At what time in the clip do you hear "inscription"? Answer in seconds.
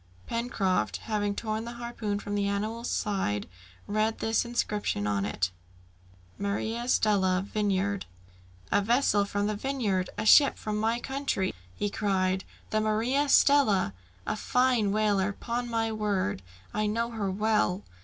4.43-5.05